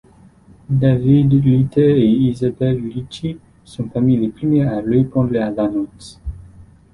David 0.67 1.31
Ritter 1.33 2.01
et 2.01 2.09
Isabel 2.09 2.81
Ritchie 2.91 3.37
sont 3.63 3.83
parmi 3.83 4.17
les 4.17 4.29
premiers 4.29 4.63
à 4.65 4.79
répondre 4.81 5.29
à 5.39 5.51
l'annonce. 5.51 6.19